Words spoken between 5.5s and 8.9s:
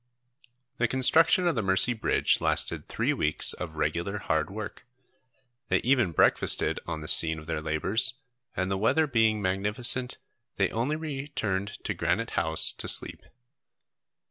They even breakfasted on the scene of their labours, and the